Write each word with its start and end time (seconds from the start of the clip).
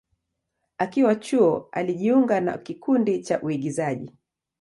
Akiwa 0.77 1.15
chuo, 1.15 1.67
alijiunga 1.71 2.41
na 2.41 2.57
kikundi 2.57 3.23
cha 3.23 3.41
uigizaji. 3.41 4.11